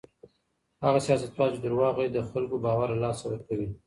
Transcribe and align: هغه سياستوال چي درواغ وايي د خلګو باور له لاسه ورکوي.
هغه 0.85 0.99
سياستوال 1.05 1.49
چي 1.53 1.59
درواغ 1.63 1.93
وايي 1.97 2.09
د 2.13 2.17
خلګو 2.29 2.57
باور 2.65 2.87
له 2.91 2.97
لاسه 3.03 3.23
ورکوي. 3.27 3.69